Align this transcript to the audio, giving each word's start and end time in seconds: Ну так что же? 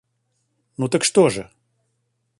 Ну 0.77 0.89
так 0.89 1.03
что 1.03 1.29
же? 1.29 1.51